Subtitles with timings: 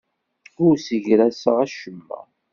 [0.65, 2.19] Ur ssegraseɣ acemma.